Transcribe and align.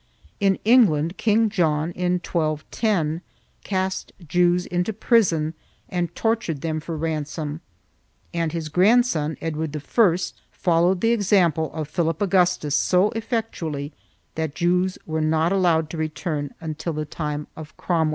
In 0.39 0.57
England 0.65 1.17
King 1.17 1.47
John, 1.47 1.91
in 1.91 2.13
1210, 2.13 3.21
cast 3.63 4.11
Jews 4.27 4.65
into 4.65 4.93
prison 4.93 5.53
and 5.89 6.15
tortured 6.15 6.61
them 6.61 6.79
for 6.79 6.97
ransom, 6.97 7.61
and 8.33 8.51
his 8.51 8.67
grandson, 8.69 9.37
Edward 9.41 9.77
I, 9.77 10.17
followed 10.51 11.01
the 11.01 11.11
example 11.11 11.71
of 11.71 11.87
Philip 11.87 12.19
Augustus 12.19 12.73
so 12.75 13.11
effectually 13.11 13.93
that 14.33 14.55
Jews 14.55 14.97
were 15.05 15.21
not 15.21 15.51
allowed 15.51 15.91
to 15.91 15.97
return 15.97 16.55
until 16.59 16.93
the 16.93 17.05
time 17.05 17.45
of 17.55 17.77
Cromwell. 17.77 18.09